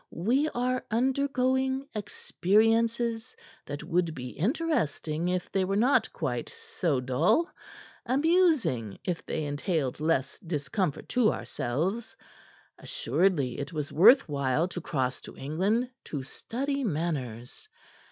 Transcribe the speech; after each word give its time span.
We 0.09 0.49
are 0.55 0.83
undergoing 0.89 1.87
experiences 1.93 3.35
that 3.67 3.83
would 3.83 4.15
be 4.15 4.29
interesting 4.29 5.27
if 5.27 5.51
they 5.51 5.63
were 5.63 5.75
not 5.75 6.11
quite 6.11 6.49
so 6.49 6.99
dull, 6.99 7.51
amusing 8.03 8.97
if 9.03 9.23
they 9.27 9.43
entailed 9.45 9.99
less 9.99 10.39
discomfort 10.39 11.07
to 11.09 11.31
ourselves. 11.31 12.15
Assuredly, 12.79 13.59
it 13.59 13.73
was 13.73 13.91
worth 13.91 14.27
while 14.27 14.67
to 14.69 14.81
cross 14.81 15.21
to 15.21 15.37
England 15.37 15.91
to 16.05 16.23
study 16.23 16.83
manners. 16.83 17.69